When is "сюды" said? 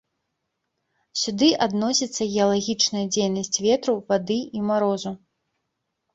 1.23-1.49